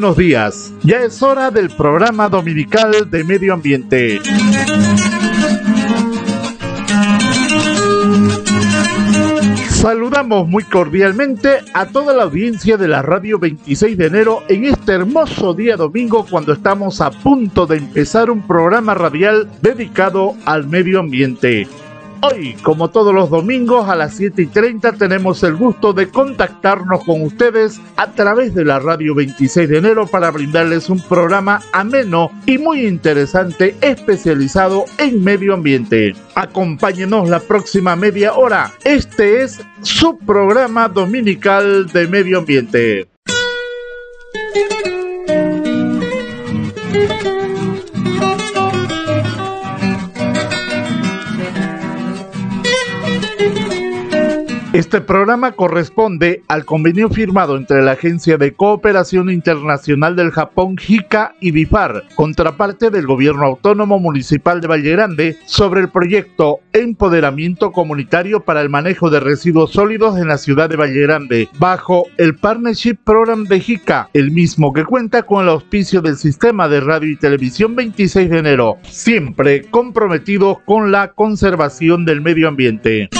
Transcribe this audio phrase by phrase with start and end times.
[0.00, 0.72] Buenos días.
[0.82, 4.18] Ya es hora del programa dominical de medio ambiente.
[9.68, 14.92] Saludamos muy cordialmente a toda la audiencia de la radio 26 de enero en este
[14.92, 21.00] hermoso día domingo cuando estamos a punto de empezar un programa radial dedicado al medio
[21.00, 21.68] ambiente.
[22.22, 27.02] Hoy, como todos los domingos a las 7 y 30, tenemos el gusto de contactarnos
[27.04, 32.30] con ustedes a través de la radio 26 de enero para brindarles un programa ameno
[32.44, 36.14] y muy interesante especializado en medio ambiente.
[36.34, 38.70] Acompáñenos la próxima media hora.
[38.84, 43.08] Este es su programa dominical de medio ambiente.
[54.72, 61.34] Este programa corresponde al convenio firmado entre la Agencia de Cooperación Internacional del Japón JICA
[61.40, 68.44] y BIFAR, contraparte del Gobierno Autónomo Municipal de Valle Grande, sobre el proyecto Empoderamiento Comunitario
[68.44, 72.98] para el Manejo de Residuos Sólidos en la ciudad de Valle Grande, bajo el Partnership
[73.02, 77.16] Program de JICA, el mismo que cuenta con el auspicio del Sistema de Radio y
[77.16, 83.10] Televisión 26 de enero, siempre comprometido con la conservación del medio ambiente.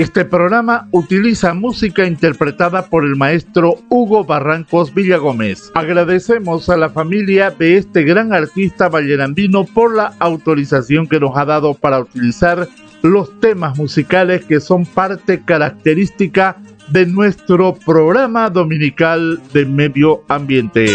[0.00, 5.70] Este programa utiliza música interpretada por el maestro Hugo Barrancos Villagómez.
[5.74, 11.44] Agradecemos a la familia de este gran artista vallerandino por la autorización que nos ha
[11.44, 12.66] dado para utilizar
[13.02, 16.56] los temas musicales que son parte característica
[16.88, 20.86] de nuestro programa dominical de medio ambiente.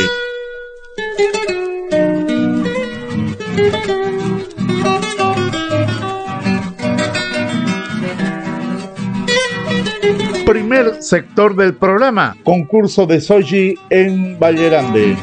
[10.45, 15.17] Primer sector del programa, concurso de Soji en Vallerande.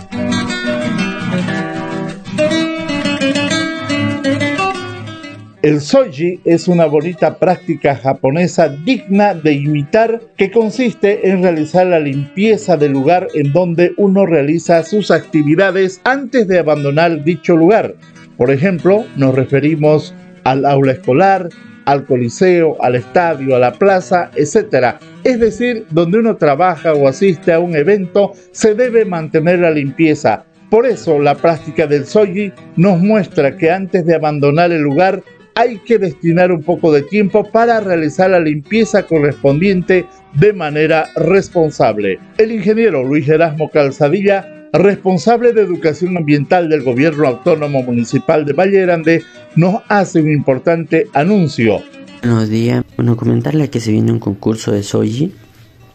[5.62, 12.00] El soji es una bonita práctica japonesa digna de imitar que consiste en realizar la
[12.00, 17.94] limpieza del lugar en donde uno realiza sus actividades antes de abandonar dicho lugar.
[18.36, 20.12] Por ejemplo, nos referimos
[20.42, 21.48] al aula escolar,
[21.84, 24.96] al coliseo, al estadio, a la plaza, etc.
[25.22, 30.44] Es decir, donde uno trabaja o asiste a un evento, se debe mantener la limpieza.
[30.70, 35.22] Por eso la práctica del soji nos muestra que antes de abandonar el lugar
[35.54, 42.18] hay que destinar un poco de tiempo para realizar la limpieza correspondiente de manera responsable.
[42.38, 48.80] El ingeniero Luis Erasmo Calzadilla, responsable de educación ambiental del Gobierno Autónomo Municipal de Valle
[48.82, 49.22] Grande,
[49.56, 51.82] nos hace un importante anuncio.
[52.22, 52.84] Buenos días.
[52.96, 55.32] Bueno, comentarle que se viene un concurso de Soji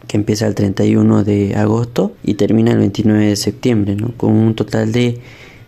[0.06, 4.90] que empieza el 31 de agosto y termina el 29 de septiembre, con un total
[4.90, 5.18] de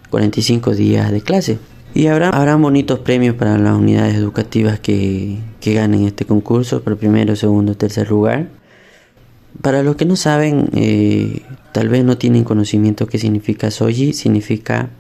[0.09, 1.59] 45 días de clase.
[1.95, 6.97] Y habrá, habrá bonitos premios para las unidades educativas que, que ganen este concurso por
[6.97, 8.49] primero, segundo, tercer lugar.
[9.61, 11.43] Para los que no saben, eh,
[11.73, 14.91] tal vez no tienen conocimiento qué significa soji, significa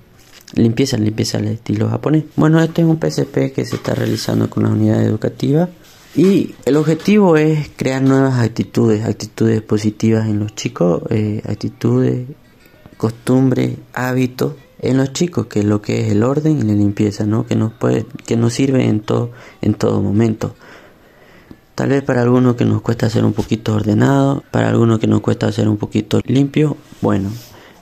[0.54, 2.24] limpieza, limpieza al estilo japonés.
[2.36, 5.68] Bueno, este es un PSP que se está realizando con las unidades educativas
[6.16, 12.26] y el objetivo es crear nuevas actitudes, actitudes positivas en los chicos, eh, actitudes,
[12.96, 17.26] costumbres, hábitos en los chicos, que es lo que es el orden y la limpieza,
[17.26, 17.46] ¿no?
[17.46, 19.30] Que nos puede, que nos sirve en todo,
[19.60, 20.54] en todo momento.
[21.74, 25.20] Tal vez para algunos que nos cuesta ser un poquito ordenado, para algunos que nos
[25.20, 27.30] cuesta ser un poquito limpio, bueno,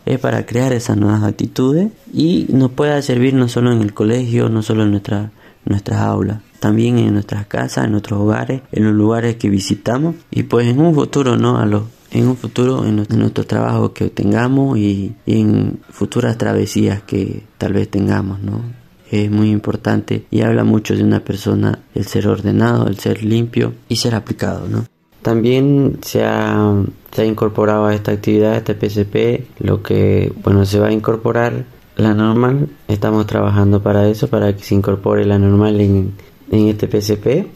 [0.07, 4.49] es para crear esas nuevas actitudes y nos pueda servir no solo en el colegio,
[4.49, 5.33] no solo en nuestra,
[5.65, 10.45] nuestras aulas, también en nuestras casas, en nuestros hogares, en los lugares que visitamos y
[10.45, 11.59] pues en un futuro, ¿no?
[11.59, 17.43] A los en un futuro en nuestro trabajo que tengamos y, en futuras travesías que
[17.59, 18.63] tal vez tengamos, ¿no?
[19.11, 23.75] Es muy importante y habla mucho de una persona el ser ordenado, el ser limpio
[23.89, 24.85] y ser aplicado, ¿no?
[25.23, 26.75] También se ha,
[27.11, 31.65] se ha incorporado a esta actividad, este PCP, lo que, bueno, se va a incorporar
[31.97, 32.69] la normal.
[32.87, 36.13] Estamos trabajando para eso, para que se incorpore la normal en,
[36.51, 37.47] en este PCP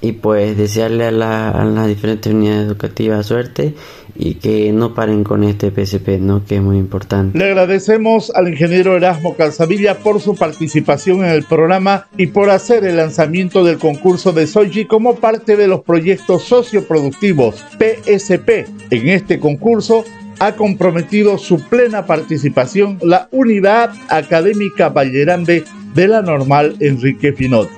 [0.00, 3.74] y pues desearle a, las diferentes unidades educativas suerte
[4.14, 6.44] y que no paren con este PSP, ¿no?
[6.44, 7.38] que es muy importante.
[7.38, 12.84] Le agradecemos al ingeniero Erasmo Calzadilla por su participación en el programa y por hacer
[12.84, 18.66] el lanzamiento del concurso de Soji como parte de los proyectos socioproductivos PSP.
[18.90, 20.04] En este concurso
[20.40, 25.64] ha comprometido su plena participación la Unidad Académica Vallerande
[25.94, 27.68] de la normal Enrique Finot.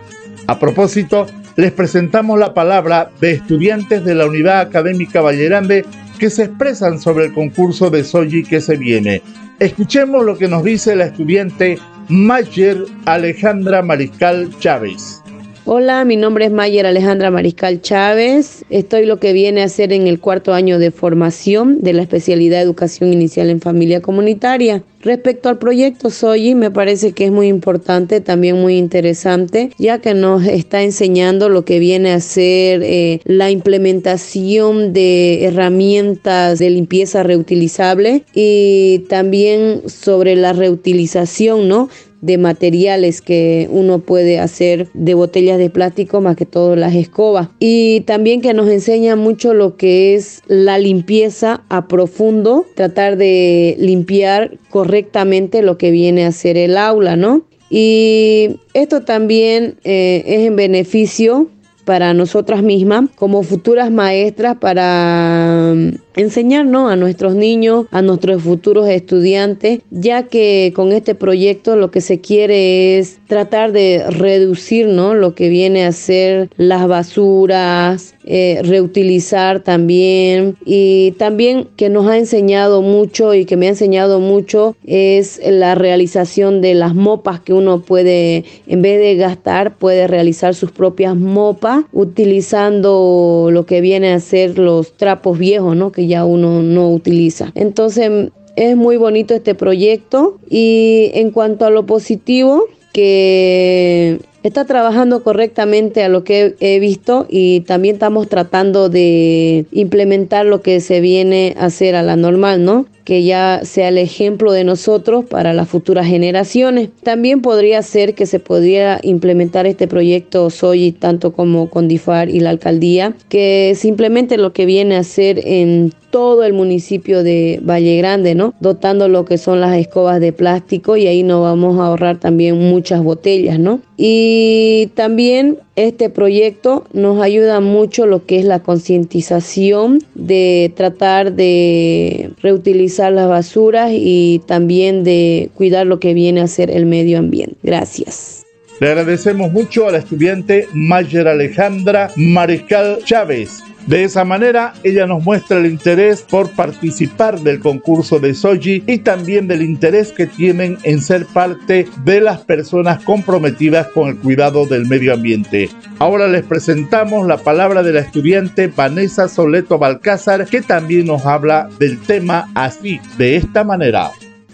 [0.46, 1.26] A propósito,
[1.60, 5.84] les presentamos la palabra de estudiantes de la Unidad Académica Vallerande
[6.18, 9.22] que se expresan sobre el concurso de Soji que se viene.
[9.58, 11.78] Escuchemos lo que nos dice la estudiante
[12.08, 15.19] Mayer Alejandra Mariscal Chávez.
[15.66, 18.64] Hola, mi nombre es Mayer Alejandra Mariscal Chávez.
[18.70, 22.56] Estoy lo que viene a ser en el cuarto año de formación de la especialidad
[22.56, 24.82] de Educación Inicial en Familia Comunitaria.
[25.02, 30.14] Respecto al proyecto SOYI, me parece que es muy importante, también muy interesante, ya que
[30.14, 37.22] nos está enseñando lo que viene a ser eh, la implementación de herramientas de limpieza
[37.22, 41.90] reutilizable y también sobre la reutilización, ¿no?
[42.20, 47.48] De materiales que uno puede hacer de botellas de plástico, más que todo las escobas.
[47.58, 53.76] Y también que nos enseña mucho lo que es la limpieza a profundo, tratar de
[53.78, 57.42] limpiar correctamente lo que viene a ser el aula, ¿no?
[57.70, 61.48] Y esto también eh, es en beneficio
[61.84, 65.74] para nosotras mismas como futuras maestras para
[66.16, 72.00] enseñarnos a nuestros niños, a nuestros futuros estudiantes, ya que con este proyecto lo que
[72.00, 75.14] se quiere es tratar de reducir ¿no?
[75.14, 82.18] lo que viene a ser las basuras, eh, reutilizar también y también que nos ha
[82.18, 87.52] enseñado mucho y que me ha enseñado mucho es la realización de las mopas que
[87.52, 94.12] uno puede, en vez de gastar, puede realizar sus propias mopas utilizando lo que viene
[94.12, 95.92] a ser los trapos viejos, ¿no?
[96.06, 97.52] Ya uno no utiliza.
[97.54, 105.22] Entonces es muy bonito este proyecto y en cuanto a lo positivo, que está trabajando
[105.22, 111.00] correctamente a lo que he visto y también estamos tratando de implementar lo que se
[111.00, 112.86] viene a hacer a la normal, ¿no?
[113.04, 116.90] Que ya sea el ejemplo de nosotros para las futuras generaciones.
[117.02, 122.40] También podría ser que se pudiera implementar este proyecto SOY tanto como con DIFAR y
[122.40, 127.96] la alcaldía, que simplemente lo que viene a hacer en todo el municipio de Valle
[127.96, 128.54] Grande, ¿no?
[128.60, 132.58] Dotando lo que son las escobas de plástico y ahí nos vamos a ahorrar también
[132.58, 133.80] muchas botellas, ¿no?
[133.96, 142.30] Y también este proyecto nos ayuda mucho lo que es la concientización de tratar de
[142.42, 147.56] reutilizar las basuras y también de cuidar lo que viene a ser el medio ambiente.
[147.62, 148.44] Gracias.
[148.80, 155.24] Le agradecemos mucho a la estudiante Mayer Alejandra Mariscal Chávez de esa manera, ella nos
[155.24, 160.78] muestra el interés por participar del concurso de Soji y también del interés que tienen
[160.82, 165.70] en ser parte de las personas comprometidas con el cuidado del medio ambiente.
[165.98, 171.68] Ahora les presentamos la palabra de la estudiante Vanessa Soleto Balcázar, que también nos habla
[171.78, 174.10] del tema así, de esta manera.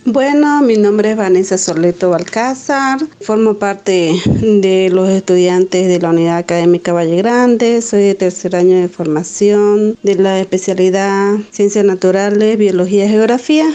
[0.09, 6.37] Bueno, mi nombre es Vanessa Soleto Balcázar, formo parte de los estudiantes de la Unidad
[6.37, 13.07] Académica Valle Grande, soy de tercer año de formación de la especialidad Ciencias Naturales, Biología
[13.07, 13.67] y Geografía.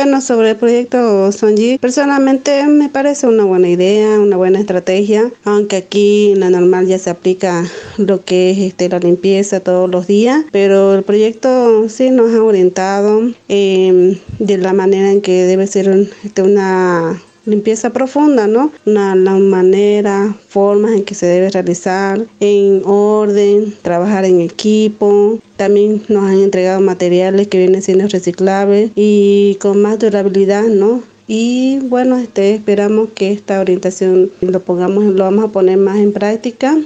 [0.00, 5.74] Bueno, sobre el proyecto Sonji, personalmente me parece una buena idea, una buena estrategia, aunque
[5.74, 7.64] aquí en la normal ya se aplica
[7.96, 12.44] lo que es este, la limpieza todos los días, pero el proyecto sí nos ha
[12.44, 18.70] orientado em, de la manera en que debe ser este, una limpieza profunda, ¿no?
[18.86, 25.38] Una, la manera, formas en que se debe realizar, en orden, trabajar en equipo.
[25.56, 31.02] También nos han entregado materiales que vienen siendo reciclables y con más durabilidad, ¿no?
[31.26, 36.12] Y bueno, este, esperamos que esta orientación lo pongamos, lo vamos a poner más en
[36.12, 36.78] práctica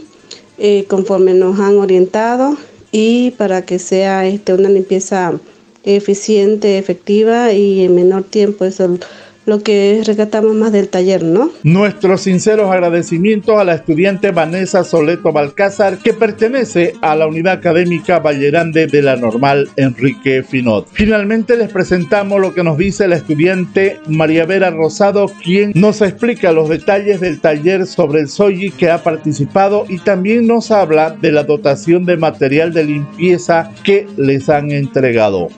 [0.58, 2.56] eh, conforme nos han orientado
[2.90, 5.32] y para que sea este, una limpieza
[5.84, 8.64] eficiente, efectiva y en menor tiempo.
[8.64, 8.98] Eso
[9.46, 11.50] lo que rescatamos más del taller, ¿no?
[11.62, 18.18] Nuestros sinceros agradecimientos a la estudiante Vanessa Soleto Balcázar, que pertenece a la unidad académica
[18.18, 20.88] Vallerande de la Normal Enrique Finot.
[20.92, 26.52] Finalmente les presentamos lo que nos dice la estudiante María Vera Rosado, quien nos explica
[26.52, 31.32] los detalles del taller sobre el SOGI que ha participado y también nos habla de
[31.32, 35.48] la dotación de material de limpieza que les han entregado.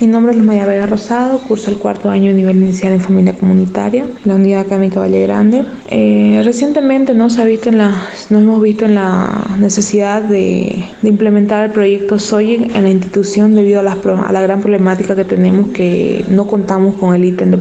[0.00, 3.34] Mi nombre es María Vega Rosado, curso el cuarto año de nivel inicial en familia
[3.34, 5.62] comunitaria, la Unidad Académica Valle Grande.
[5.90, 11.08] Eh, recientemente nos, ha visto en la, nos hemos visto en la necesidad de, de
[11.10, 15.26] implementar el proyecto SOY en la institución debido a, las, a, la gran problemática que
[15.26, 17.58] tenemos que no contamos con el ítem de,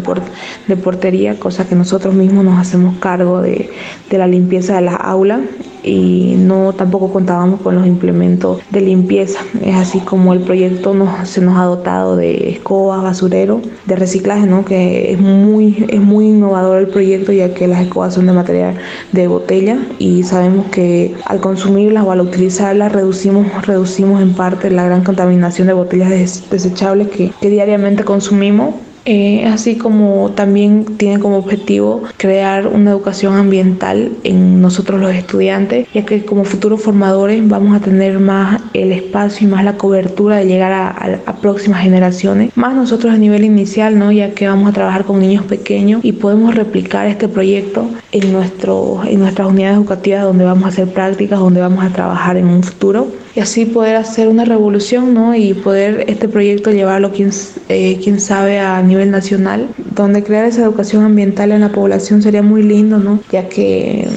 [0.68, 3.70] de portería, cosa que nosotros mismos nos hacemos cargo de,
[4.10, 5.42] de la limpieza de las aulas
[5.84, 9.40] y no tampoco contábamos con los implementos de limpieza.
[9.64, 14.46] Es así como el proyecto nos, se nos ha dotado de escobas, basurero, de reciclaje,
[14.46, 14.66] ¿no?
[14.66, 18.76] que es muy, es muy innovador el proyecto ya que las escobas son de material
[19.12, 24.86] de botella y sabemos que al consumirlas o al utilizarlas reducimos, reducimos en parte la
[24.86, 28.76] gran contaminación de botellas desechables que, que diariamente consumimos
[29.12, 35.88] eh, así como también tiene como objetivo crear una educación ambiental en nosotros los estudiantes,
[35.96, 40.36] ya que como futuros formadores vamos a tener más el espacio y más la cobertura
[40.36, 44.12] de llegar a, próximas generaciones, más nosotros a nivel inicial, ¿no?
[44.12, 49.02] ya que vamos a trabajar con niños pequeños y podemos replicar este proyecto en, nuestro,
[49.08, 52.62] en nuestras unidades educativas donde vamos a hacer prácticas, donde vamos a trabajar en un
[52.62, 53.08] futuro
[53.40, 55.34] y así poder hacer una revolución ¿no?
[55.34, 57.32] y poder este proyecto llevarlo quién,
[57.70, 62.44] eh, quién sabe a nivel nacional, donde crear esa educación ambiental en la población sería
[62.44, 63.22] muy lindo, ¿no?
[63.32, 64.10] ya que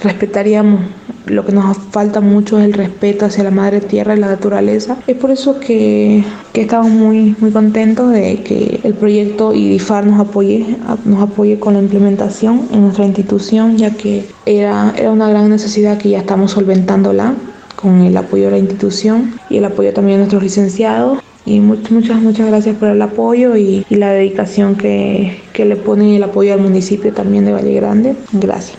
[0.00, 0.80] respetaríamos
[1.26, 4.96] lo que nos falta mucho es el respeto hacia la madre tierra y la naturaleza.
[5.06, 6.24] Es por eso que,
[6.54, 11.74] que, estamos muy, muy contentos de que el proyecto IDIFAR nos apoye, nos apoye con
[11.74, 16.52] la implementación en nuestra institución, ya que era, era una gran necesidad que ya estamos
[16.52, 17.34] solventándola
[17.82, 21.18] con el apoyo de la institución y el apoyo también de nuestros licenciados.
[21.44, 25.74] Y muchas, muchas, muchas gracias por el apoyo y, y la dedicación que, que le
[25.74, 28.14] ponen el apoyo al municipio también de Valle Grande.
[28.32, 28.78] Gracias.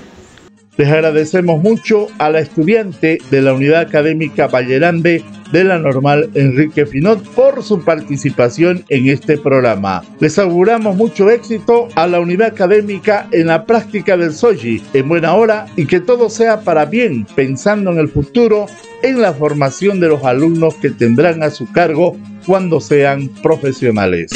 [0.76, 6.88] Les agradecemos mucho a la estudiante de la Unidad Académica Vallerande de la Normal Enrique
[6.88, 10.04] Finot por su participación en este programa.
[10.20, 15.36] Les auguramos mucho éxito a la Unidad Académica en la práctica del Soji en buena
[15.36, 18.66] hora y que todo sea para bien, pensando en el futuro,
[19.04, 24.32] en la formación de los alumnos que tendrán a su cargo cuando sean profesionales.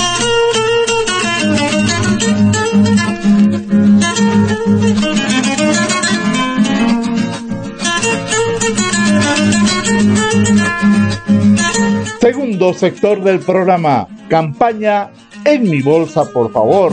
[12.28, 15.12] Segundo sector del programa, campaña
[15.46, 16.92] en mi bolsa, por favor.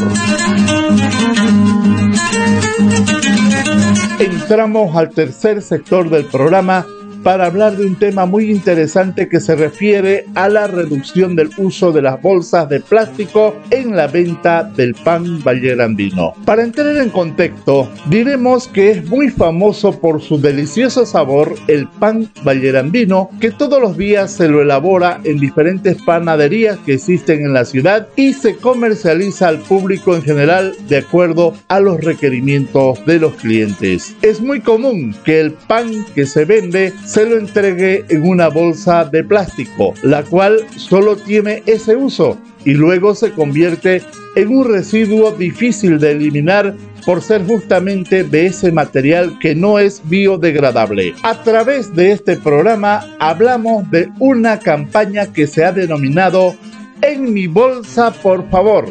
[4.20, 6.86] Entramos al tercer sector del programa
[7.24, 11.90] para hablar de un tema muy interesante que se refiere a la reducción del uso
[11.90, 16.34] de las bolsas de plástico en la venta del pan vallerandino.
[16.44, 22.30] Para entrar en contexto, diremos que es muy famoso por su delicioso sabor el pan
[22.44, 27.64] vallerandino que todos los días se lo elabora en diferentes panaderías que existen en la
[27.64, 33.34] ciudad y se comercializa al público en general de acuerdo a los requerimientos de los
[33.36, 34.14] clientes.
[34.20, 36.92] Es muy común que el pan que se vende
[37.22, 43.14] lo entregue en una bolsa de plástico, la cual solo tiene ese uso y luego
[43.14, 44.02] se convierte
[44.34, 46.74] en un residuo difícil de eliminar
[47.06, 51.14] por ser justamente de ese material que no es biodegradable.
[51.22, 56.56] A través de este programa hablamos de una campaña que se ha denominado
[57.02, 58.86] En mi bolsa, por favor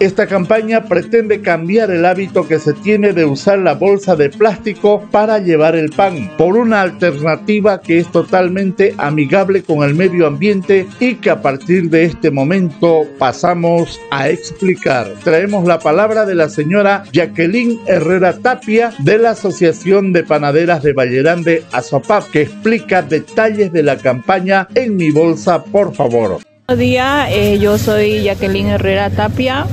[0.00, 5.06] esta campaña pretende cambiar el hábito que se tiene de usar la bolsa de plástico
[5.10, 10.86] para llevar el pan por una alternativa que es totalmente amigable con el medio ambiente
[10.98, 15.06] y que a partir de este momento pasamos a explicar.
[15.22, 20.94] Traemos la palabra de la señora Jacqueline Herrera Tapia de la Asociación de Panaderas de
[20.94, 26.40] Vallerande Azopap que explica detalles de la campaña en mi bolsa, por favor.
[26.70, 29.66] Buenos días, eh, yo soy Jacqueline Herrera Tapia,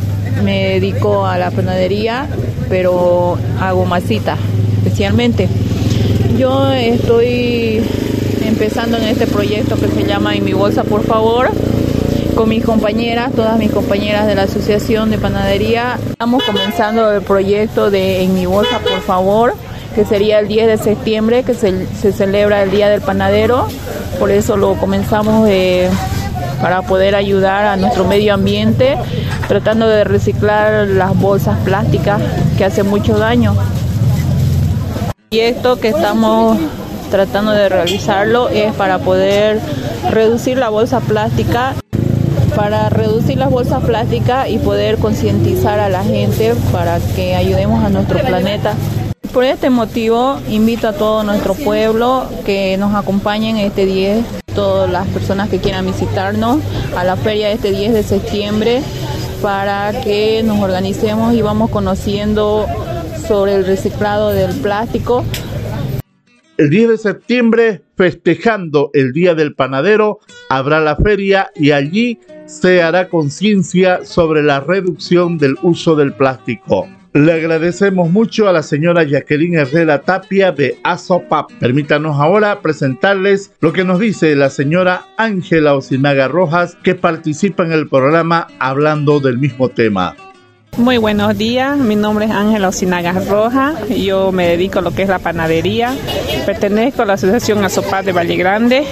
[0.44, 2.27] me dedico a la panadería,
[2.70, 4.38] pero hago masita
[4.77, 5.48] especialmente.
[6.38, 7.84] Yo estoy
[8.46, 11.50] empezando en este proyecto que se llama En mi bolsa, por favor,
[12.36, 16.00] con mis compañeras, todas mis compañeras de la Asociación de Panadería.
[16.10, 19.53] Estamos comenzando el proyecto de En mi bolsa, por favor,
[19.96, 23.67] que sería el 10 de septiembre, que se, se celebra el Día del Panadero.
[24.20, 25.46] Por eso lo comenzamos
[26.62, 28.98] para poder ayudar a nuestro medio ambiente
[29.48, 32.22] tratando de reciclar las bolsas plásticas
[32.58, 33.56] que hacen mucho daño.
[35.29, 36.58] Y esto que estamos
[37.12, 39.60] tratando de realizarlo es para poder
[40.10, 41.74] reducir la bolsa plástica,
[42.56, 47.89] para reducir las bolsas plásticas y poder concientizar a la gente para que ayudemos a
[47.89, 48.74] nuestro planeta.
[49.34, 54.25] Por este motivo invito a todo nuestro pueblo que nos acompañen este 10,
[54.57, 56.63] todas las personas que quieran visitarnos
[56.95, 58.81] a la feria este 10 de septiembre
[59.39, 62.65] para que nos organicemos y vamos conociendo
[63.27, 65.23] sobre el reciclado del plástico.
[66.57, 72.81] El 10 de septiembre, festejando el Día del Panadero, habrá la feria y allí se
[72.81, 76.87] hará conciencia sobre la reducción del uso del plástico.
[77.17, 81.51] Le agradecemos mucho a la señora Jacqueline Herrera Tapia de ASOPAP.
[81.53, 87.71] Permítanos ahora presentarles lo que nos dice la señora Ángela Osinaga Rojas, que participa en
[87.71, 90.15] el programa hablando del mismo tema.
[90.77, 95.01] Muy buenos días, mi nombre es Ángela Osinagas Roja, yo me dedico a lo que
[95.01, 95.95] es la panadería,
[96.45, 98.86] pertenezco a la Asociación Azopaz de Valle Grande.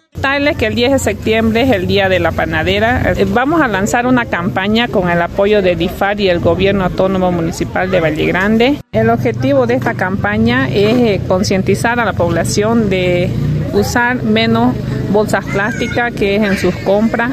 [0.57, 3.13] Que el 10 de septiembre es el Día de la Panadera.
[3.15, 7.31] Eh, vamos a lanzar una campaña con el apoyo de DIFAR y el Gobierno Autónomo
[7.31, 8.77] Municipal de Valle Grande.
[8.91, 13.29] El objetivo de esta campaña es eh, concientizar a la población de
[13.73, 14.75] usar menos
[15.11, 17.31] bolsas plásticas que es en sus compras.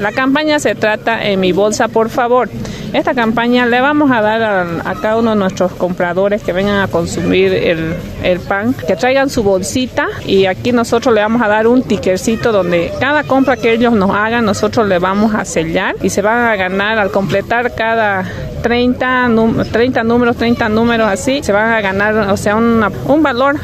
[0.00, 2.48] La campaña se trata en mi bolsa, por favor.
[2.94, 6.88] Esta campaña le vamos a dar a, cada uno de nuestros compradores que vengan a
[6.88, 11.82] consumir el, pan, que traigan su bolsita y aquí nosotros le vamos a dar un
[11.82, 16.20] tickercito donde cada compra que ellos nos hagan nosotros le vamos a sellar y se
[16.20, 18.24] van a ganar al completar cada
[18.62, 19.30] 30,
[19.70, 23.56] 30 números, 30 números así, se van a ganar, o sea, un valor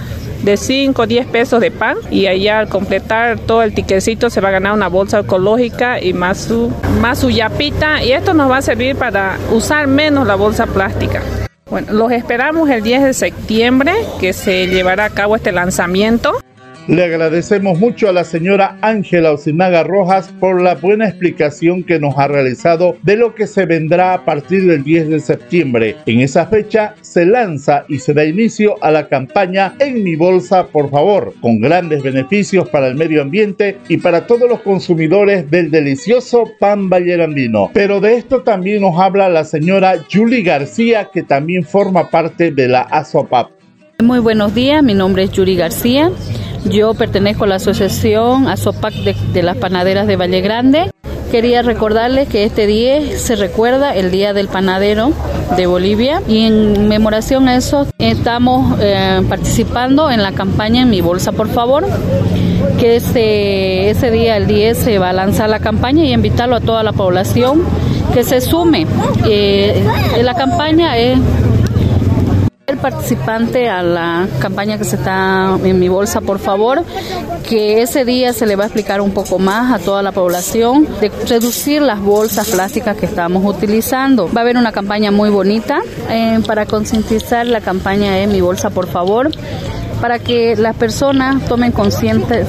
[0.43, 4.41] de 5 o 10 pesos de pan y allá al completar todo el tiquecito se
[4.41, 8.51] va a ganar una bolsa ecológica y más su, más su yapita y esto nos
[8.51, 11.23] va a servir para usar menos la bolsa plástica.
[11.69, 16.33] Bueno, los esperamos el 10 de septiembre que se llevará a cabo este lanzamiento.
[16.89, 22.17] Le agradecemos mucho a la señora Ángela Osinaga Rojas por la buena explicación que nos
[22.17, 25.97] ha realizado de lo que se vendrá a partir del 10 de septiembre.
[26.07, 30.69] En esa fecha se lanza y se da inicio a la campaña En mi bolsa,
[30.69, 35.73] por favor, con grandes beneficios para el medio ambiente y para todos los consumidores del
[35.73, 37.71] delicioso pan vallerandino.
[37.75, 42.69] Pero de esto también nos habla la señora Julie García, que también forma parte de
[42.69, 43.51] la ASOPAP.
[44.03, 46.13] Muy buenos días, mi nombre es Yuri García.
[46.71, 50.91] Yo pertenezco a la asociación ASOPAC de, las panaderas de Valle Grande.
[51.31, 55.13] Quería recordarles que este día se recuerda el Día del Panadero
[55.57, 61.01] de Bolivia y en conmemoración a eso estamos eh, participando en la campaña En mi
[61.01, 61.87] bolsa por favor
[62.81, 66.61] que ese, ese día el 10 se va a lanzar la campaña y invitarlo a
[66.61, 67.63] toda la población
[68.13, 68.87] que se sume.
[69.29, 69.85] Eh,
[70.23, 71.19] la campaña es
[72.67, 76.83] el participante a la campaña que se está en mi bolsa, por favor,
[77.49, 80.89] que ese día se le va a explicar un poco más a toda la población
[81.01, 84.29] de reducir las bolsas plásticas que estamos utilizando.
[84.37, 88.71] Va a haber una campaña muy bonita eh, para concientizar la campaña en mi bolsa,
[88.71, 89.31] por favor
[90.01, 92.47] para que las personas tomen conciencia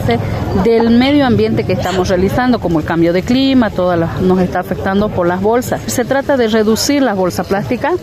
[0.64, 5.10] del medio ambiente que estamos realizando, como el cambio de clima, todo nos está afectando
[5.10, 5.82] por las bolsas.
[5.88, 7.94] Se trata de reducir las bolsas plásticas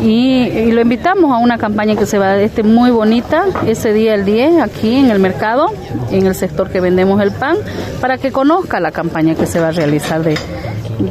[0.00, 4.14] y, lo invitamos a una campaña que se va a este muy bonita ese día
[4.14, 5.72] el 10 aquí en el mercado,
[6.10, 7.56] en el sector que vendemos el pan,
[8.00, 10.38] para que conozca la campaña que se va a realizar de,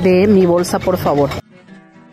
[0.03, 1.29] de mi bolsa, por favor.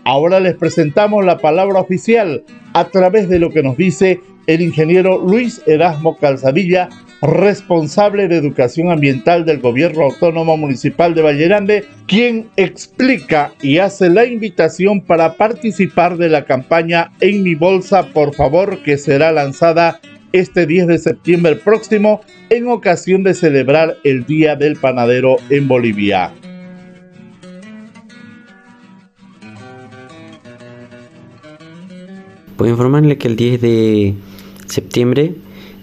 [0.04, 5.18] Ahora les presentamos la palabra oficial a través de lo que nos dice el ingeniero
[5.18, 6.90] Luis Erasmo Calzadilla,
[7.22, 14.26] responsable de educación ambiental del Gobierno Autónomo Municipal de Vallerande, quien explica y hace la
[14.26, 20.00] invitación para participar de la campaña En mi bolsa, por favor, que será lanzada
[20.32, 26.32] este 10 de septiembre próximo en ocasión de celebrar el Día del Panadero en Bolivia.
[32.64, 34.14] Puedo informarle que el 10 de
[34.64, 35.34] septiembre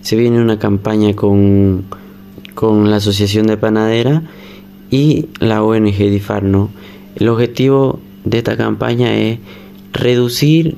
[0.01, 1.85] se viene una campaña con,
[2.55, 4.23] con la Asociación de Panadera
[4.89, 6.43] y la ONG DIFAR.
[6.43, 9.37] El objetivo de esta campaña es
[9.93, 10.75] reducir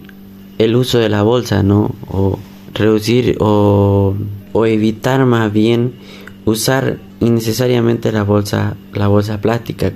[0.58, 1.96] el uso de la bolsa, ¿no?
[2.10, 2.38] O
[2.74, 4.14] reducir o,
[4.52, 5.94] o evitar más bien
[6.44, 9.94] usar innecesariamente la bolsa, la bolsa plástica,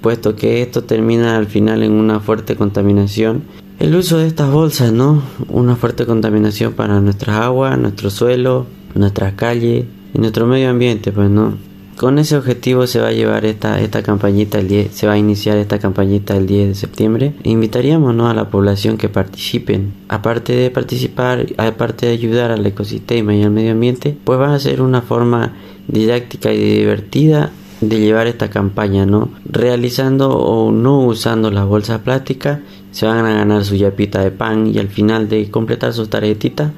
[0.00, 3.44] puesto que esto termina al final en una fuerte contaminación
[3.78, 5.22] el uso de estas bolsas, ¿no?
[5.48, 9.84] Una fuerte contaminación para nuestras aguas, nuestro suelo, nuestras calles
[10.14, 11.54] y nuestro medio ambiente, pues, ¿no?
[11.96, 15.18] Con ese objetivo se va a llevar esta, esta campañita el 10, se va a
[15.18, 17.32] iniciar esta campañita el 10 de septiembre.
[17.42, 18.28] Invitaríamos ¿no?
[18.28, 19.94] a la población que participen.
[20.08, 24.60] Aparte de participar, aparte de ayudar al ecosistema y al medio ambiente, pues va a
[24.60, 25.54] ser una forma
[25.88, 29.30] didáctica y divertida de llevar esta campaña, ¿no?
[29.46, 32.58] Realizando o no usando las bolsas plásticas
[32.96, 36.72] se van a ganar su yapita de pan y al final de completar sus tarjetitas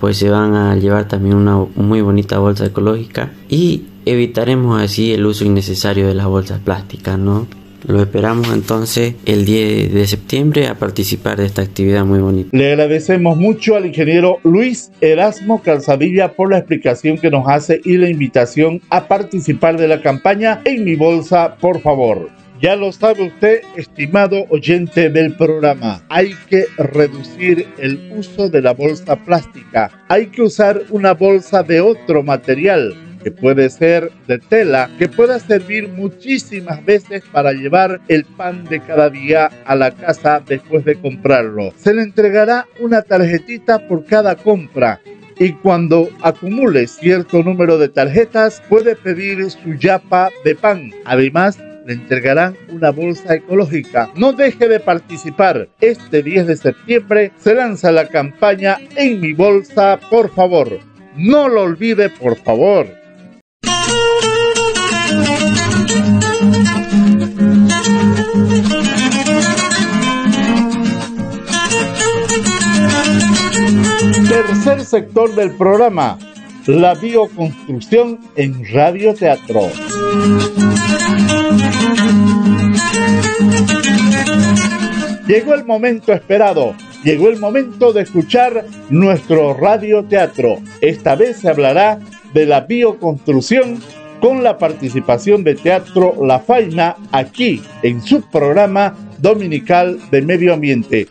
[0.00, 5.24] pues se van a llevar también una muy bonita bolsa ecológica y evitaremos así el
[5.24, 7.46] uso innecesario de las bolsas plásticas, ¿no?
[7.88, 12.50] Lo esperamos entonces el 10 de septiembre a participar de esta actividad muy bonita.
[12.52, 17.96] Le agradecemos mucho al ingeniero Luis Erasmo Calzadilla por la explicación que nos hace y
[17.96, 22.41] la invitación a participar de la campaña En mi bolsa, por favor.
[22.62, 28.72] Ya lo sabe usted, estimado oyente del programa, hay que reducir el uso de la
[28.72, 29.90] bolsa plástica.
[30.06, 32.94] Hay que usar una bolsa de otro material
[33.24, 38.78] que puede ser de tela, que pueda servir muchísimas veces para llevar el pan de
[38.78, 41.72] cada día a la casa después de comprarlo.
[41.76, 45.00] Se le entregará una tarjetita por cada compra
[45.36, 50.92] y cuando acumule cierto número de tarjetas puede pedir su yapa de pan.
[51.04, 54.10] Además, le entregarán una bolsa ecológica.
[54.14, 55.68] No deje de participar.
[55.80, 60.78] Este 10 de septiembre se lanza la campaña En mi bolsa, por favor.
[61.16, 62.86] No lo olvide, por favor.
[74.28, 76.18] Tercer sector del programa,
[76.66, 79.68] la bioconstrucción en radioteatro.
[85.26, 90.58] Llegó el momento esperado, llegó el momento de escuchar nuestro radioteatro.
[90.80, 91.98] Esta vez se hablará
[92.34, 93.80] de la bioconstrucción
[94.20, 101.08] con la participación de Teatro La Faina aquí en su programa dominical de medio ambiente.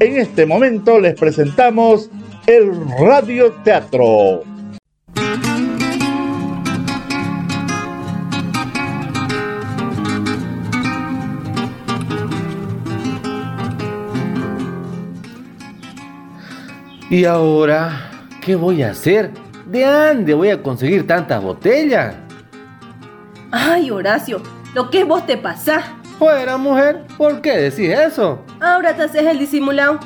[0.00, 2.10] En este momento les presentamos
[2.46, 4.51] el radioteatro.
[17.12, 19.32] ¿Y ahora qué voy a hacer?
[19.66, 22.14] ¿De dónde voy a conseguir tantas botellas?
[23.50, 24.40] Ay, Horacio,
[24.72, 25.84] lo que vos te pasás.
[26.18, 28.42] Fuera, mujer, ¿por qué decís eso?
[28.62, 30.00] Ahora te haces el disimulado.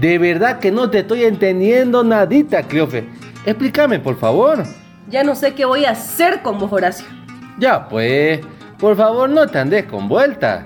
[0.00, 3.06] De verdad que no te estoy entendiendo nadita, Cleofe.
[3.44, 4.64] Explícame, por favor.
[5.10, 7.04] Ya no sé qué voy a hacer con vos, Horacio.
[7.58, 8.40] Ya, pues,
[8.78, 10.64] por favor, no te andes con vuelta.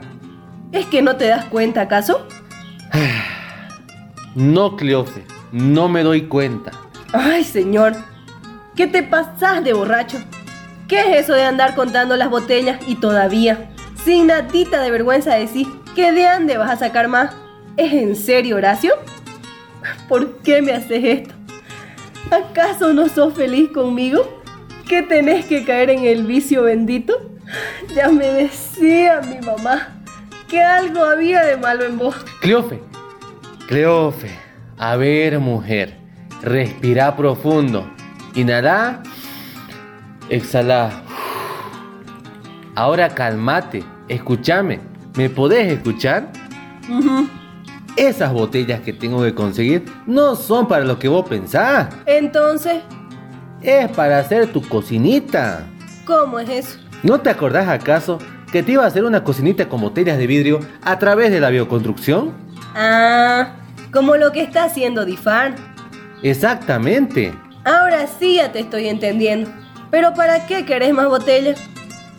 [0.70, 2.24] ¿Es que no te das cuenta, acaso?
[4.36, 5.35] no, Cleofe.
[5.52, 6.72] No me doy cuenta.
[7.12, 7.94] Ay, señor.
[8.74, 10.18] ¿Qué te pasás de borracho?
[10.88, 13.70] ¿Qué es eso de andar contando las botellas y todavía,
[14.04, 17.34] sin nadita de vergüenza decir que de dónde vas a sacar más?
[17.76, 18.94] ¿Es en serio, Horacio?
[20.08, 21.34] ¿Por qué me haces esto?
[22.30, 24.42] ¿Acaso no sos feliz conmigo?
[24.88, 27.14] ¿Que tenés que caer en el vicio bendito?
[27.94, 29.96] Ya me decía mi mamá
[30.48, 32.14] que algo había de malo en vos.
[32.40, 32.80] Cleofe,
[33.66, 34.45] Cleofe.
[34.78, 35.96] A ver, mujer,
[36.42, 37.90] respira profundo.
[38.34, 39.02] Inhala,
[40.28, 41.02] exhala.
[42.74, 44.80] Ahora cálmate, escúchame.
[45.16, 46.30] ¿Me podés escuchar?
[47.96, 51.88] Esas botellas que tengo que conseguir no son para lo que vos pensás.
[52.04, 52.82] Entonces.
[53.62, 55.66] Es para hacer tu cocinita.
[56.04, 56.78] ¿Cómo es eso?
[57.02, 58.18] ¿No te acordás acaso
[58.52, 61.48] que te iba a hacer una cocinita con botellas de vidrio a través de la
[61.48, 62.32] bioconstrucción?
[62.74, 63.54] Ah,
[63.92, 65.54] como lo que está haciendo Difar.
[66.22, 67.34] Exactamente.
[67.64, 69.50] Ahora sí ya te estoy entendiendo.
[69.90, 71.58] Pero ¿para qué querés más botellas?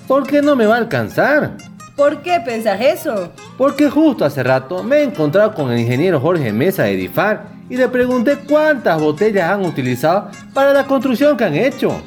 [0.08, 1.58] Porque no me va a alcanzar.
[1.96, 3.34] ¿Por qué pensás eso?
[3.58, 7.76] Porque justo hace rato me he encontrado con el ingeniero Jorge Mesa de Difar y
[7.76, 12.02] le pregunté cuántas botellas han utilizado para la construcción que han hecho.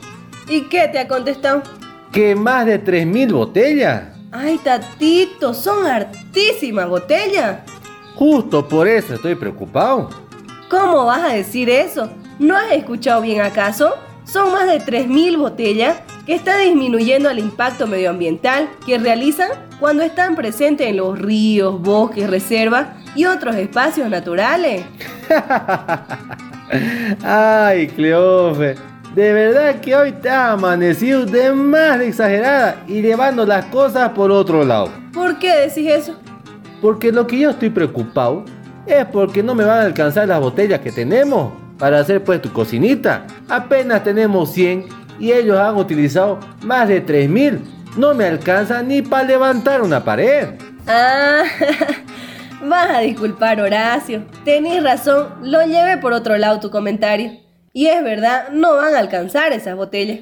[0.49, 1.63] ¿Y qué te ha contestado?
[2.13, 4.03] Que más de 3.000 botellas.
[4.33, 7.59] Ay, tatito, son hartísimas botellas.
[8.21, 10.11] Justo por eso estoy preocupado.
[10.69, 12.11] ¿Cómo vas a decir eso?
[12.39, 13.95] ¿No has escuchado bien acaso?
[14.25, 19.49] Son más de 3.000 botellas que está disminuyendo el impacto medioambiental que realizan
[19.81, 24.85] cuando están presentes en los ríos, bosques, reservas y otros espacios naturales.
[27.25, 28.75] Ay, Cleofe,
[29.15, 34.11] de verdad que hoy te ha amanecido de más de exagerada y llevando las cosas
[34.11, 34.91] por otro lado.
[35.15, 36.17] ¿Por qué decís eso?
[36.81, 38.45] Porque lo que yo estoy preocupado
[38.87, 42.53] es porque no me van a alcanzar las botellas que tenemos para hacer pues tu
[42.53, 43.27] cocinita.
[43.49, 44.87] Apenas tenemos 100
[45.19, 47.61] y ellos han utilizado más de 3000.
[47.97, 50.49] No me alcanza ni para levantar una pared.
[50.87, 51.43] Ah,
[52.63, 54.25] vas a disculpar Horacio.
[54.45, 57.33] Tenés razón, lo llevé por otro lado tu comentario.
[57.73, 60.21] Y es verdad, no van a alcanzar esas botellas.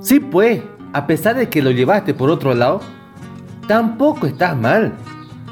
[0.00, 2.80] Sí, pues, a pesar de que lo llevaste por otro lado,
[3.68, 4.92] tampoco estás mal.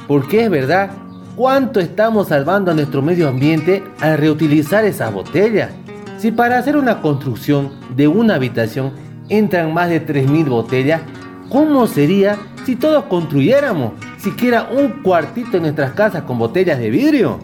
[0.06, 0.90] Porque es verdad,
[1.36, 5.70] ¿cuánto estamos salvando a nuestro medio ambiente al reutilizar esas botellas?
[6.18, 8.92] Si para hacer una construcción de una habitación
[9.28, 11.02] entran más de 3.000 botellas,
[11.48, 17.40] ¿cómo sería si todos construyéramos siquiera un cuartito en nuestras casas con botellas de vidrio?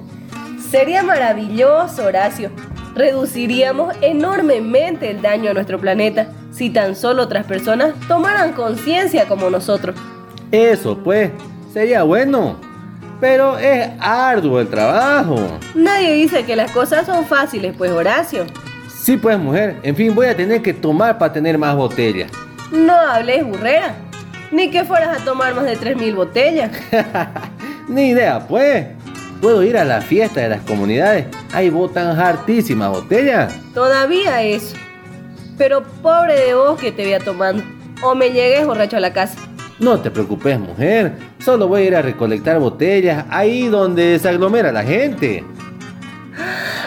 [0.70, 2.50] Sería maravilloso, Horacio.
[2.94, 9.48] Reduciríamos enormemente el daño a nuestro planeta si tan solo otras personas tomaran conciencia como
[9.50, 9.96] nosotros.
[10.50, 11.30] Eso pues,
[11.72, 12.56] sería bueno.
[13.20, 15.36] Pero es arduo el trabajo.
[15.74, 18.46] Nadie dice que las cosas son fáciles, pues Horacio.
[18.88, 19.76] Sí, pues mujer.
[19.82, 22.30] En fin, voy a tener que tomar para tener más botellas.
[22.72, 23.94] No hables burrera.
[24.50, 26.70] Ni que fueras a tomar más de 3.000 botellas.
[27.88, 28.86] Ni idea, pues.
[29.40, 31.26] Puedo ir a la fiesta de las comunidades.
[31.52, 33.54] Ahí botan hartísimas botellas.
[33.74, 34.76] Todavía eso.
[35.56, 37.62] Pero pobre de vos que te vea tomando.
[38.02, 39.38] O me llegues borracho a la casa.
[39.80, 41.16] No te preocupes, mujer.
[41.38, 45.42] Solo voy a ir a recolectar botellas ahí donde se aglomera la gente.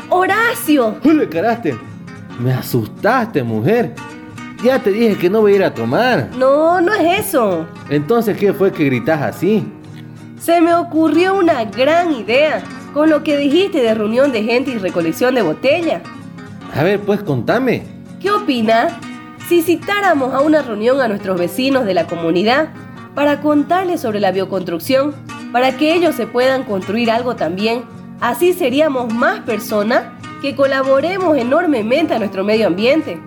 [0.10, 0.98] ¡Horacio!
[1.02, 1.76] ¡Jule, caraste!
[2.40, 3.96] Me asustaste, mujer.
[4.64, 6.30] Ya te dije que no voy a ir a tomar.
[6.38, 7.66] No, no es eso.
[7.90, 9.66] Entonces, ¿qué fue que gritas así?
[10.40, 12.62] Se me ocurrió una gran idea
[12.94, 16.02] con lo que dijiste de reunión de gente y recolección de botella.
[16.76, 17.84] A ver, pues contame.
[18.22, 18.94] ¿Qué opinas
[19.48, 22.70] si citáramos a una reunión a nuestros vecinos de la comunidad
[23.16, 25.14] para contarles sobre la bioconstrucción,
[25.52, 27.84] para que ellos se puedan construir algo también?
[28.22, 30.04] Así seríamos más personas
[30.42, 33.20] que colaboremos enormemente a nuestro medio ambiente.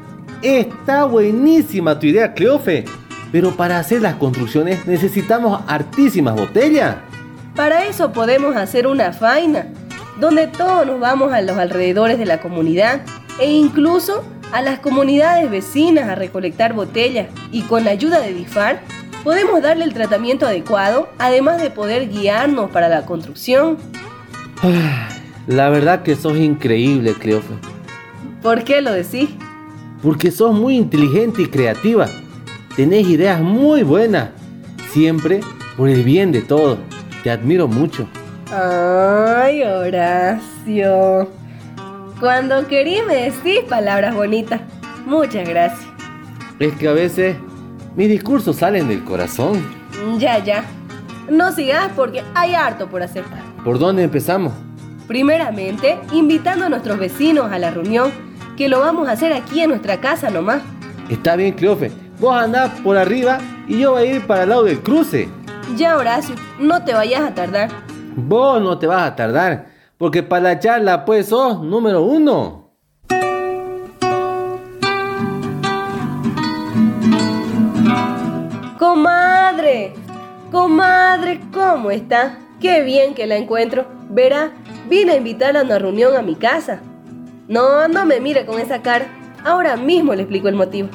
[0.42, 2.84] Está buenísima tu idea, Cleofe.
[3.32, 6.96] Pero para hacer las construcciones necesitamos hartísimas botellas.
[7.54, 9.66] Para eso podemos hacer una faina,
[10.20, 13.00] donde todos nos vamos a los alrededores de la comunidad
[13.40, 18.80] e incluso a las comunidades vecinas a recolectar botellas y con la ayuda de DIFAR
[19.24, 23.78] podemos darle el tratamiento adecuado, además de poder guiarnos para la construcción.
[25.46, 27.54] La verdad que sos increíble, Cleofe.
[28.42, 29.30] ¿Por qué lo decís?
[30.02, 32.08] Porque sos muy inteligente y creativa.
[32.74, 34.30] Tenés ideas muy buenas.
[34.92, 35.40] Siempre
[35.76, 36.78] por el bien de todos.
[37.22, 38.08] Te admiro mucho.
[38.52, 41.28] Ay, Horacio.
[42.20, 44.60] Cuando querí me decís palabras bonitas.
[45.04, 45.86] Muchas gracias.
[46.58, 47.36] Es que a veces
[47.94, 49.62] mis discursos salen del corazón.
[50.18, 50.64] Ya, ya.
[51.28, 53.24] No sigas porque hay harto por hacer.
[53.64, 54.52] ¿Por dónde empezamos?
[55.06, 58.10] Primeramente, invitando a nuestros vecinos a la reunión,
[58.56, 60.62] que lo vamos a hacer aquí en nuestra casa nomás.
[61.10, 61.92] Está bien, Cleofe.
[62.18, 65.28] Vos andás por arriba y yo voy a ir para el lado del cruce.
[65.76, 67.68] Ya, Horacio, no te vayas a tardar.
[68.16, 69.66] Vos no te vas a tardar,
[69.98, 72.70] porque para la charla pues sos número uno.
[78.78, 79.94] Comadre,
[80.50, 82.38] comadre, ¿cómo está?
[82.60, 83.86] Qué bien que la encuentro.
[84.10, 84.52] Verá,
[84.88, 86.80] vine a invitarla a una reunión a mi casa.
[87.48, 89.06] No, no me mire con esa cara.
[89.44, 90.88] Ahora mismo le explico el motivo.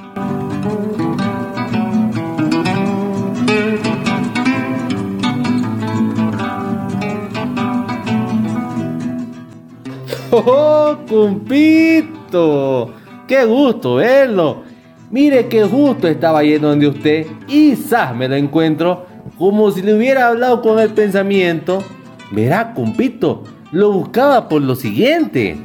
[10.34, 12.94] ¡Oh, cumpito!
[13.28, 14.63] ¡Qué gusto verlo!
[15.10, 18.15] Mire que justo estaba yendo donde usted y ¡zas!
[18.15, 19.06] me lo encuentro
[19.38, 21.84] como si le hubiera hablado con el pensamiento.
[22.32, 25.58] Verá, cumpito, lo buscaba por lo siguiente.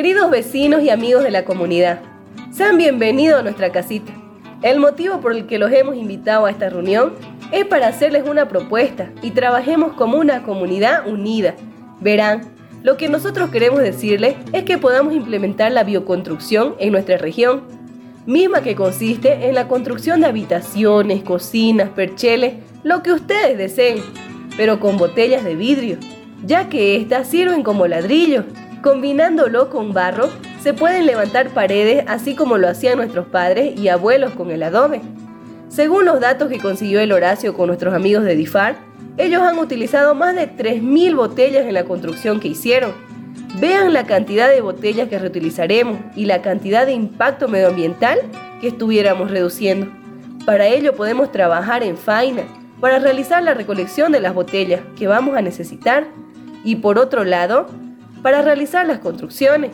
[0.00, 2.00] Queridos vecinos y amigos de la comunidad,
[2.50, 4.10] sean bienvenidos a nuestra casita.
[4.62, 7.12] El motivo por el que los hemos invitado a esta reunión
[7.52, 11.54] es para hacerles una propuesta y trabajemos como una comunidad unida.
[12.00, 12.50] Verán,
[12.82, 17.64] lo que nosotros queremos decirles es que podamos implementar la bioconstrucción en nuestra región,
[18.24, 23.98] misma que consiste en la construcción de habitaciones, cocinas, percheles, lo que ustedes deseen,
[24.56, 25.98] pero con botellas de vidrio,
[26.42, 28.46] ya que éstas sirven como ladrillos
[28.82, 30.30] Combinándolo con barro,
[30.62, 35.02] se pueden levantar paredes así como lo hacían nuestros padres y abuelos con el adobe.
[35.68, 38.76] Según los datos que consiguió el Horacio con nuestros amigos de DIFAR,
[39.18, 42.92] ellos han utilizado más de 3.000 botellas en la construcción que hicieron.
[43.60, 48.18] Vean la cantidad de botellas que reutilizaremos y la cantidad de impacto medioambiental
[48.62, 49.88] que estuviéramos reduciendo.
[50.46, 52.44] Para ello podemos trabajar en faina
[52.80, 56.06] para realizar la recolección de las botellas que vamos a necesitar
[56.64, 57.66] y por otro lado,
[58.22, 59.72] para realizar las construcciones.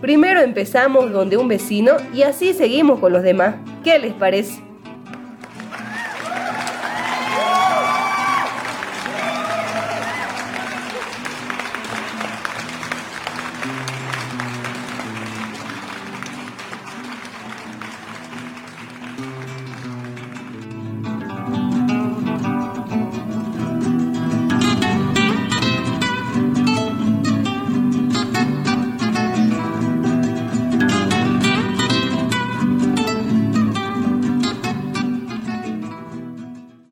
[0.00, 3.56] Primero empezamos donde un vecino y así seguimos con los demás.
[3.82, 4.65] ¿Qué les parece?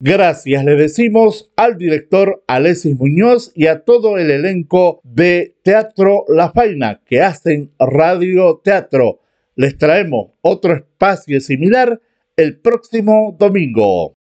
[0.06, 6.52] Gracias le decimos al director Alexis Muñoz y a todo el elenco de Teatro La
[6.52, 9.20] Faina que hacen radio teatro.
[9.54, 12.02] Les traemos otro espacio similar
[12.36, 14.12] el próximo domingo.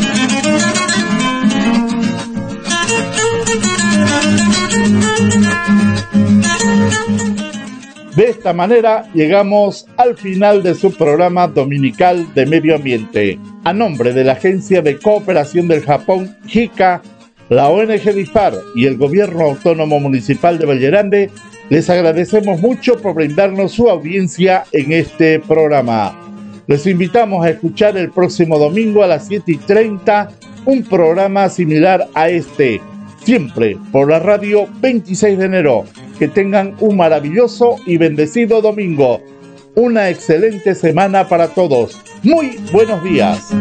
[8.18, 13.38] De esta manera llegamos al final de su programa dominical de medio ambiente.
[13.62, 17.00] A nombre de la Agencia de Cooperación del Japón, JICA,
[17.48, 21.30] la ONG DIFAR y el Gobierno Autónomo Municipal de Vallerande,
[21.70, 26.18] les agradecemos mucho por brindarnos su audiencia en este programa.
[26.66, 30.30] Les invitamos a escuchar el próximo domingo a las 7 y 30
[30.66, 32.80] un programa similar a este,
[33.22, 35.84] siempre por la radio 26 de enero
[36.18, 39.22] que tengan un maravilloso y bendecido domingo.
[39.74, 42.00] Una excelente semana para todos.
[42.22, 43.52] Muy buenos días.